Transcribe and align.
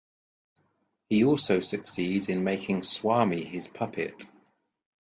He 1.09 1.23
also 1.23 1.59
succeeds 1.59 2.27
in 2.27 2.43
making 2.43 2.81
Swami 2.81 3.43
his 3.43 3.67
puppet. 3.67 4.25